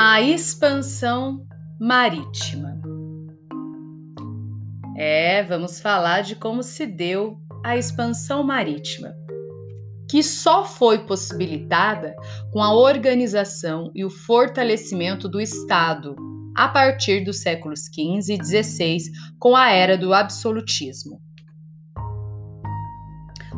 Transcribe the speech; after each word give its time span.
A 0.00 0.22
expansão 0.22 1.44
marítima. 1.80 2.80
É, 4.96 5.42
vamos 5.42 5.80
falar 5.80 6.20
de 6.20 6.36
como 6.36 6.62
se 6.62 6.86
deu 6.86 7.36
a 7.64 7.76
expansão 7.76 8.44
marítima, 8.44 9.12
que 10.08 10.22
só 10.22 10.64
foi 10.64 11.04
possibilitada 11.04 12.14
com 12.52 12.62
a 12.62 12.72
organização 12.72 13.90
e 13.92 14.04
o 14.04 14.08
fortalecimento 14.08 15.28
do 15.28 15.40
Estado 15.40 16.14
a 16.56 16.68
partir 16.68 17.24
dos 17.24 17.40
séculos 17.40 17.86
XV 17.86 18.34
e 18.34 18.62
XVI, 18.62 18.98
com 19.36 19.56
a 19.56 19.68
era 19.72 19.98
do 19.98 20.14
absolutismo. 20.14 21.20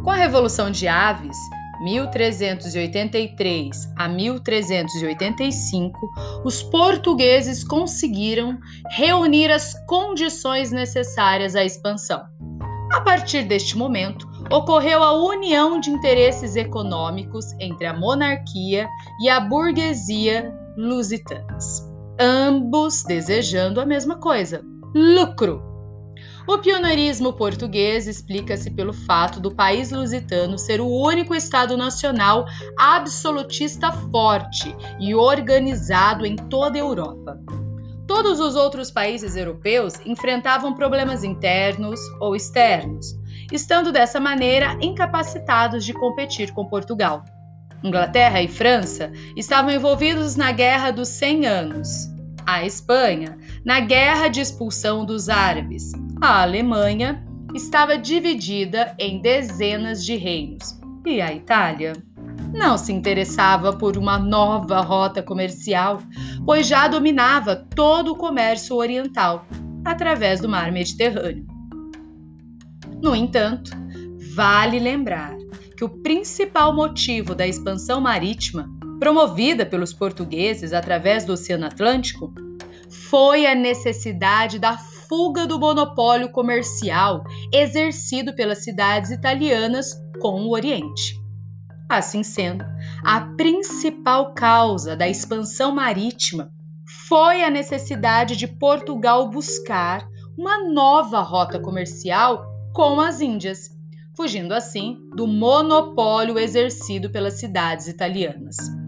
Com 0.03 0.11
a 0.11 0.17
Revolução 0.17 0.71
de 0.71 0.89
Aves, 0.89 1.37
1383 1.81 3.93
a 3.97 4.09
1385, 4.09 5.99
os 6.45 6.63
portugueses 6.63 7.65
conseguiram 7.65 8.59
reunir 8.91 9.51
as 9.51 9.75
condições 9.87 10.71
necessárias 10.71 11.57
à 11.57 11.65
expansão. 11.65 12.23
A 12.93 13.01
partir 13.01 13.45
deste 13.45 13.79
momento, 13.79 14.29
ocorreu 14.51 15.03
a 15.03 15.13
união 15.13 15.81
de 15.81 15.91
interesses 15.91 16.57
econômicos 16.57 17.53
entre 17.61 17.87
a 17.87 17.95
monarquia 17.95 18.89
e 19.23 19.29
a 19.29 19.39
burguesia 19.41 20.53
lusitanas, 20.77 21.89
ambos 22.19 23.05
desejando 23.05 23.81
a 23.81 23.87
mesma 23.87 24.17
coisa: 24.17 24.65
lucro. 24.95 25.70
O 26.47 26.59
pioneirismo 26.59 27.33
português 27.33 28.07
explica-se 28.07 28.71
pelo 28.71 28.93
fato 28.93 29.39
do 29.39 29.55
país 29.55 29.91
lusitano 29.91 30.59
ser 30.59 30.81
o 30.81 30.89
único 30.89 31.35
Estado 31.35 31.77
nacional 31.77 32.47
absolutista 32.79 33.93
forte 33.93 34.75
e 34.99 35.15
organizado 35.15 36.27
em 36.27 36.37
toda 36.37 36.77
a 36.77 36.81
Europa. 36.81 37.39
Todos 38.07 38.41
os 38.41 38.57
outros 38.57 38.91
países 38.91 39.37
europeus 39.37 39.95
enfrentavam 40.05 40.75
problemas 40.75 41.23
internos 41.23 42.01
ou 42.19 42.35
externos, 42.35 43.15
estando 43.53 43.93
dessa 43.93 44.19
maneira 44.19 44.77
incapacitados 44.81 45.85
de 45.85 45.93
competir 45.93 46.53
com 46.53 46.67
Portugal. 46.67 47.25
Inglaterra 47.85 48.43
e 48.43 48.49
França 48.49 49.13
estavam 49.37 49.71
envolvidos 49.71 50.35
na 50.35 50.51
Guerra 50.51 50.91
dos 50.91 51.09
Cem 51.09 51.47
Anos, 51.47 52.09
a 52.45 52.65
Espanha 52.65 53.39
na 53.65 53.79
Guerra 53.79 54.27
de 54.27 54.41
Expulsão 54.41 55.05
dos 55.05 55.29
Árabes, 55.29 55.93
a 56.21 56.43
Alemanha 56.43 57.27
estava 57.55 57.97
dividida 57.97 58.95
em 58.99 59.23
dezenas 59.23 60.05
de 60.05 60.17
reinos 60.17 60.79
e 61.07 61.21
a 61.21 61.33
Itália 61.33 61.95
não 62.53 62.77
se 62.77 62.93
interessava 62.93 63.73
por 63.73 63.97
uma 63.97 64.19
nova 64.19 64.81
rota 64.81 65.23
comercial, 65.23 66.03
pois 66.45 66.67
já 66.67 66.89
dominava 66.89 67.57
todo 67.57 68.13
o 68.13 68.17
comércio 68.17 68.77
oriental 68.77 69.47
através 69.85 70.41
do 70.41 70.49
mar 70.49 70.71
Mediterrâneo. 70.71 71.47
No 73.03 73.17
entanto, 73.17 73.71
vale 74.35 74.79
lembrar 74.79 75.35
que 75.75 75.85
o 75.85 75.89
principal 75.89 76.75
motivo 76.75 77.35
da 77.35 77.47
expansão 77.47 77.99
marítima, 77.99 78.69
promovida 78.99 79.65
pelos 79.65 79.95
portugueses 79.95 80.75
através 80.75 81.25
do 81.25 81.33
Oceano 81.33 81.65
Atlântico, 81.65 82.35
foi 82.91 83.47
a 83.47 83.55
necessidade 83.55 84.59
da 84.59 84.77
fuga 85.11 85.45
do 85.45 85.59
monopólio 85.59 86.31
comercial 86.31 87.25
exercido 87.53 88.33
pelas 88.33 88.63
cidades 88.63 89.11
italianas 89.11 89.89
com 90.21 90.43
o 90.43 90.53
Oriente. 90.53 91.21
Assim 91.89 92.23
sendo, 92.23 92.65
a 93.05 93.21
principal 93.37 94.33
causa 94.33 94.95
da 94.95 95.09
expansão 95.09 95.75
marítima 95.75 96.53
foi 97.09 97.43
a 97.43 97.51
necessidade 97.51 98.37
de 98.37 98.47
Portugal 98.47 99.29
buscar 99.29 100.07
uma 100.39 100.71
nova 100.71 101.21
rota 101.21 101.59
comercial 101.59 102.47
com 102.73 103.01
as 103.01 103.21
Índias, 103.21 103.69
fugindo 104.17 104.55
assim 104.55 104.97
do 105.17 105.27
monopólio 105.27 106.39
exercido 106.39 107.11
pelas 107.11 107.35
cidades 107.35 107.89
italianas. 107.89 108.80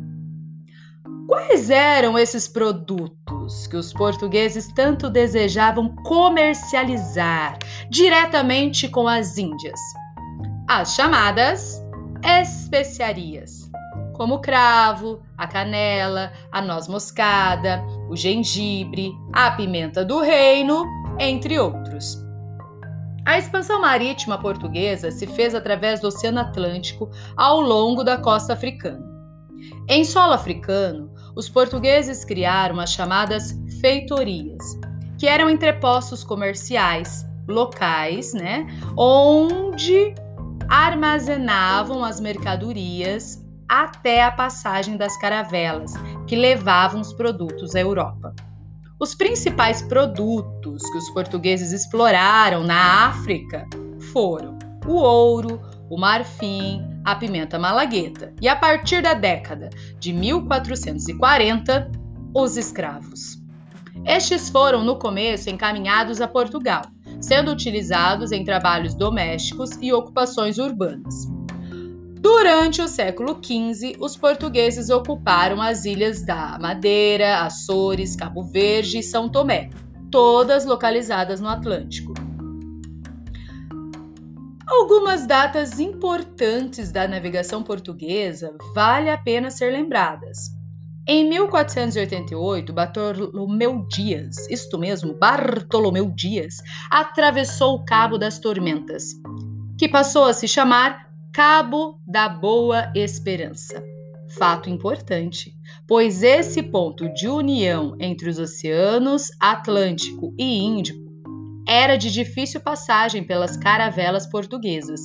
Quais 1.33 1.71
eram 1.71 2.19
esses 2.19 2.47
produtos 2.47 3.67
que 3.67 3.75
os 3.75 3.91
portugueses 3.91 4.71
tanto 4.75 5.09
desejavam 5.09 5.97
comercializar 6.05 7.59
diretamente 7.89 8.87
com 8.87 9.09
as 9.09 9.39
Índias? 9.39 9.81
As 10.69 10.95
chamadas 10.95 11.83
especiarias, 12.23 13.71
como 14.13 14.35
o 14.35 14.41
cravo, 14.43 15.23
a 15.39 15.47
canela, 15.47 16.35
a 16.53 16.61
noz 16.61 16.87
moscada, 16.87 17.83
o 18.11 18.15
gengibre, 18.15 19.11
a 19.33 19.53
pimenta 19.53 20.05
do 20.05 20.21
reino, 20.21 20.85
entre 21.19 21.59
outros. 21.59 22.23
A 23.25 23.39
expansão 23.39 23.81
marítima 23.81 24.37
portuguesa 24.37 25.11
se 25.11 25.27
fez 25.27 25.55
através 25.55 25.99
do 25.99 26.09
Oceano 26.09 26.41
Atlântico 26.41 27.11
ao 27.39 27.59
longo 27.59 28.05
da 28.05 28.19
costa 28.19 28.53
africana. 28.53 29.11
Em 29.89 30.05
solo 30.05 30.33
africano, 30.33 31.13
os 31.35 31.49
portugueses 31.49 32.25
criaram 32.25 32.79
as 32.81 32.93
chamadas 32.93 33.59
feitorias, 33.81 34.79
que 35.19 35.27
eram 35.27 35.49
entrepostos 35.49 36.25
comerciais 36.25 37.27
locais, 37.49 38.33
né, 38.33 38.67
onde 38.97 40.15
armazenavam 40.69 42.05
as 42.05 42.21
mercadorias 42.21 43.45
até 43.69 44.23
a 44.23 44.31
passagem 44.31 44.97
das 44.97 45.17
caravelas 45.17 45.93
que 46.27 46.37
levavam 46.37 47.01
os 47.01 47.13
produtos 47.13 47.75
à 47.75 47.81
Europa. 47.81 48.35
Os 49.01 49.15
principais 49.15 49.83
produtos 49.83 50.83
que 50.91 50.99
os 50.99 51.11
portugueses 51.11 51.73
exploraram 51.73 52.63
na 52.63 53.07
África 53.07 53.67
foram 54.13 54.59
o 54.87 54.95
ouro, 54.95 55.61
o 55.91 55.99
marfim, 55.99 56.92
a 57.05 57.15
pimenta 57.15 57.59
malagueta 57.59 58.33
e 58.41 58.49
a 58.49 58.57
partir 58.57 59.03
da 59.03 59.15
década 59.15 59.71
de 59.99 60.13
1440, 60.13 61.91
os 62.35 62.57
escravos. 62.57 63.43
Estes 64.05 64.49
foram 64.49 64.83
no 64.83 64.99
começo 64.99 65.51
encaminhados 65.51 66.21
a 66.21 66.27
Portugal, 66.27 66.83
sendo 67.21 67.53
utilizados 67.53 68.33
em 68.33 68.45
trabalhos 68.45 68.95
domésticos 68.95 69.71
e 69.81 69.93
ocupações 69.93 70.59
urbanas. 70.59 71.31
Durante 72.21 72.81
o 72.81 72.89
século 72.89 73.39
XV, 73.43 73.97
os 74.01 74.17
portugueses 74.17 74.91
ocuparam 74.91 75.61
as 75.61 75.85
ilhas 75.85 76.25
da 76.25 76.57
Madeira, 76.59 77.41
Açores, 77.41 78.15
Cabo 78.17 78.45
Verde 78.45 78.99
e 78.99 79.03
São 79.03 79.29
Tomé, 79.29 79.71
todas 80.11 80.65
localizadas 80.65 81.41
no 81.41 81.49
Atlântico. 81.49 82.12
Algumas 84.73 85.27
datas 85.27 85.79
importantes 85.79 86.91
da 86.91 87.07
navegação 87.07 87.63
portuguesa 87.63 88.57
vale 88.75 89.11
a 89.11 89.19
pena 89.19 89.51
ser 89.51 89.71
lembradas. 89.71 90.51
Em 91.07 91.29
1488, 91.29 92.73
Bartolomeu 92.73 93.87
Dias, 93.87 94.49
isto 94.49 94.79
mesmo, 94.79 95.13
Bartolomeu 95.13 96.11
Dias, 96.11 96.63
atravessou 96.91 97.75
o 97.75 97.85
Cabo 97.85 98.17
das 98.17 98.39
Tormentas, 98.39 99.05
que 99.79 99.87
passou 99.87 100.25
a 100.25 100.33
se 100.33 100.49
chamar 100.49 101.13
Cabo 101.35 102.01
da 102.07 102.27
Boa 102.27 102.91
Esperança. 102.95 103.85
Fato 104.39 104.71
importante, 104.71 105.55
pois 105.87 106.23
esse 106.23 106.63
ponto 106.63 107.13
de 107.13 107.29
união 107.29 107.95
entre 108.01 108.31
os 108.31 108.39
oceanos 108.39 109.29
Atlântico 109.39 110.35
e 110.39 110.65
Índico 110.65 111.12
era 111.67 111.97
de 111.97 112.11
difícil 112.11 112.61
passagem 112.61 113.25
pelas 113.25 113.57
caravelas 113.57 114.27
portuguesas. 114.27 115.01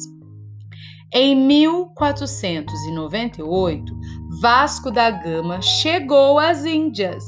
Em 1.13 1.33
1498, 1.35 3.97
Vasco 4.41 4.91
da 4.91 5.09
Gama 5.09 5.61
chegou 5.61 6.37
às 6.37 6.65
Índias. 6.65 7.23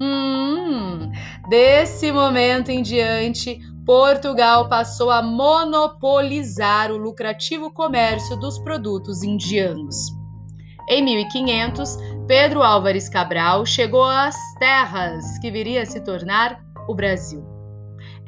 Hum, 0.00 1.12
desse 1.48 2.10
momento 2.10 2.70
em 2.70 2.82
diante, 2.82 3.60
Portugal 3.84 4.68
passou 4.68 5.10
a 5.10 5.22
monopolizar 5.22 6.90
o 6.90 6.96
lucrativo 6.96 7.70
comércio 7.70 8.36
dos 8.36 8.58
produtos 8.58 9.22
indianos. 9.22 10.10
Em 10.88 11.04
1500, 11.04 11.98
Pedro 12.26 12.62
Álvares 12.62 13.08
Cabral 13.08 13.66
chegou 13.66 14.04
às 14.04 14.36
terras 14.58 15.38
que 15.38 15.50
viria 15.50 15.82
a 15.82 15.86
se 15.86 16.00
tornar 16.00 16.58
o 16.88 16.94
Brasil. 16.94 17.55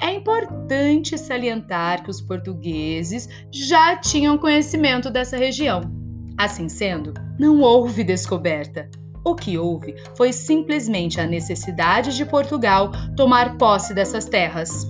É 0.00 0.12
importante 0.12 1.18
salientar 1.18 2.04
que 2.04 2.10
os 2.10 2.20
portugueses 2.20 3.28
já 3.50 3.96
tinham 3.96 4.38
conhecimento 4.38 5.10
dessa 5.10 5.36
região. 5.36 5.80
Assim 6.36 6.68
sendo, 6.68 7.12
não 7.38 7.60
houve 7.60 8.04
descoberta. 8.04 8.88
O 9.24 9.34
que 9.34 9.58
houve 9.58 9.96
foi 10.16 10.32
simplesmente 10.32 11.20
a 11.20 11.26
necessidade 11.26 12.16
de 12.16 12.24
Portugal 12.24 12.92
tomar 13.16 13.58
posse 13.58 13.92
dessas 13.92 14.26
terras. 14.26 14.86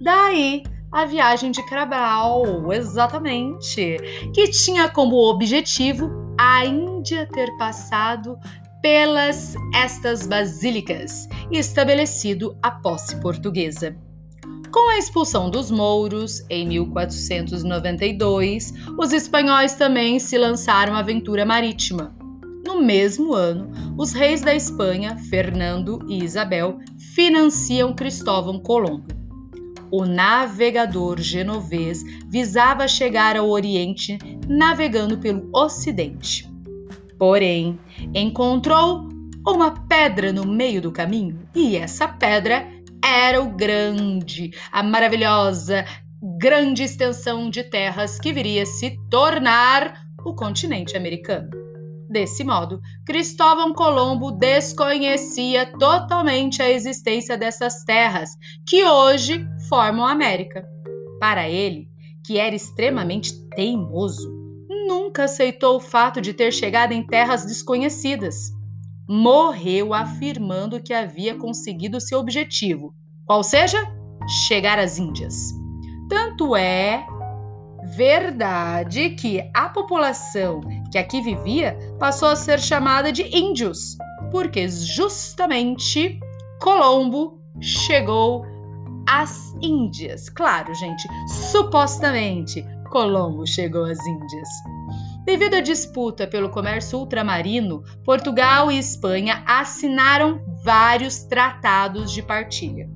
Daí 0.00 0.62
a 0.92 1.04
viagem 1.04 1.50
de 1.50 1.60
Cabral, 1.66 2.72
exatamente, 2.72 3.98
que 4.32 4.48
tinha 4.48 4.88
como 4.88 5.16
objetivo 5.28 6.08
a 6.38 6.64
Índia 6.64 7.26
ter 7.26 7.50
passado 7.56 8.38
pelas 8.84 9.54
estas 9.74 10.26
basílicas 10.26 11.26
e 11.50 11.56
estabelecido 11.56 12.54
a 12.62 12.70
posse 12.70 13.16
portuguesa. 13.16 13.96
Com 14.70 14.90
a 14.90 14.98
expulsão 14.98 15.48
dos 15.48 15.70
mouros 15.70 16.44
em 16.50 16.68
1492, 16.68 18.74
os 18.98 19.14
espanhóis 19.14 19.72
também 19.72 20.18
se 20.18 20.36
lançaram 20.36 20.94
à 20.94 20.98
aventura 20.98 21.46
marítima. 21.46 22.14
No 22.62 22.82
mesmo 22.82 23.32
ano, 23.32 23.70
os 23.96 24.12
reis 24.12 24.42
da 24.42 24.54
Espanha, 24.54 25.16
Fernando 25.16 26.04
e 26.06 26.22
Isabel, 26.22 26.78
financiam 27.14 27.94
Cristóvão 27.94 28.58
Colombo. 28.58 29.14
O 29.90 30.04
navegador 30.04 31.22
genovês 31.22 32.04
visava 32.28 32.86
chegar 32.86 33.34
ao 33.34 33.48
Oriente 33.48 34.18
navegando 34.46 35.16
pelo 35.16 35.48
Ocidente. 35.54 36.52
Porém, 37.18 37.78
encontrou 38.14 39.08
uma 39.46 39.86
pedra 39.86 40.32
no 40.32 40.46
meio 40.46 40.80
do 40.80 40.90
caminho 40.90 41.46
e 41.54 41.76
essa 41.76 42.08
pedra 42.08 42.66
era 43.04 43.42
o 43.42 43.50
grande, 43.50 44.50
a 44.72 44.82
maravilhosa, 44.82 45.84
grande 46.38 46.82
extensão 46.82 47.50
de 47.50 47.62
terras 47.62 48.18
que 48.18 48.32
viria 48.32 48.62
a 48.62 48.66
se 48.66 48.98
tornar 49.10 50.04
o 50.24 50.34
continente 50.34 50.96
americano. 50.96 51.50
Desse 52.08 52.44
modo, 52.44 52.80
Cristóvão 53.04 53.72
Colombo 53.74 54.30
desconhecia 54.30 55.66
totalmente 55.78 56.62
a 56.62 56.70
existência 56.70 57.36
dessas 57.36 57.84
terras 57.84 58.30
que 58.66 58.84
hoje 58.84 59.46
formam 59.68 60.06
a 60.06 60.12
América. 60.12 60.66
Para 61.18 61.48
ele, 61.48 61.88
que 62.24 62.38
era 62.38 62.54
extremamente 62.54 63.32
teimoso, 63.50 64.43
nunca 64.86 65.24
aceitou 65.24 65.76
o 65.76 65.80
fato 65.80 66.20
de 66.20 66.32
ter 66.32 66.52
chegado 66.52 66.92
em 66.92 67.06
terras 67.06 67.44
desconhecidas. 67.44 68.52
Morreu 69.08 69.92
afirmando 69.92 70.80
que 70.80 70.94
havia 70.94 71.34
conseguido 71.34 72.00
seu 72.00 72.18
objetivo, 72.18 72.94
qual 73.26 73.42
seja, 73.42 73.78
chegar 74.46 74.78
às 74.78 74.98
Índias. 74.98 75.52
Tanto 76.08 76.56
é 76.56 77.06
verdade 77.96 79.10
que 79.10 79.42
a 79.52 79.68
população 79.68 80.62
que 80.90 80.98
aqui 80.98 81.20
vivia 81.20 81.78
passou 81.98 82.28
a 82.28 82.36
ser 82.36 82.58
chamada 82.58 83.12
de 83.12 83.22
índios, 83.36 83.96
porque 84.30 84.68
justamente 84.68 86.18
Colombo 86.60 87.38
chegou 87.60 88.44
às 89.08 89.54
Índias. 89.60 90.28
Claro, 90.28 90.74
gente, 90.74 91.06
supostamente 91.28 92.64
Colombo 92.94 93.44
chegou 93.44 93.86
às 93.86 93.98
Índias. 94.06 94.48
Devido 95.24 95.54
à 95.54 95.60
disputa 95.60 96.28
pelo 96.28 96.48
comércio 96.48 97.00
ultramarino, 97.00 97.82
Portugal 98.04 98.70
e 98.70 98.78
Espanha 98.78 99.42
assinaram 99.44 100.40
vários 100.62 101.24
tratados 101.24 102.12
de 102.12 102.22
partilha. 102.22 102.88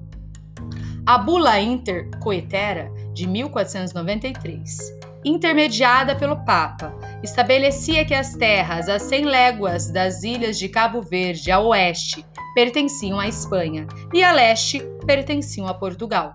A 1.04 1.18
Bula 1.18 1.58
Inter 1.58 2.08
Coetera 2.20 2.92
de 3.12 3.26
1493, 3.26 4.78
intermediada 5.24 6.14
pelo 6.14 6.44
Papa, 6.44 6.94
estabelecia 7.20 8.04
que 8.04 8.14
as 8.14 8.36
terras 8.36 8.88
a 8.88 9.00
100 9.00 9.24
léguas 9.24 9.90
das 9.90 10.22
ilhas 10.22 10.60
de 10.60 10.68
Cabo 10.68 11.02
Verde 11.02 11.50
a 11.50 11.58
oeste 11.58 12.24
pertenciam 12.54 13.18
à 13.18 13.26
Espanha 13.26 13.84
e 14.14 14.22
a 14.22 14.30
leste 14.30 14.78
pertenciam 15.04 15.66
a 15.66 15.74
Portugal. 15.74 16.32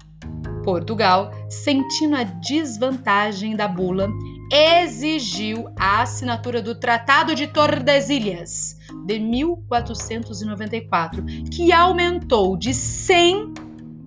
Portugal, 0.63 1.31
sentindo 1.49 2.15
a 2.15 2.23
desvantagem 2.23 3.55
da 3.55 3.67
bula, 3.67 4.09
exigiu 4.51 5.69
a 5.77 6.01
assinatura 6.01 6.59
do 6.61 6.75
Tratado 6.75 7.35
de 7.35 7.47
Tordesilhas 7.47 8.77
de 9.05 9.19
1494, 9.19 11.23
que 11.51 11.71
aumentou 11.71 12.57
de 12.57 12.73
100 12.73 13.53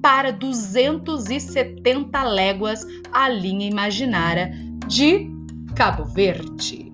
para 0.03 0.32
270 0.32 2.23
léguas 2.23 2.85
a 3.12 3.29
linha 3.29 3.69
imaginária 3.69 4.52
de 4.87 5.31
Cabo 5.75 6.05
Verde. 6.05 6.86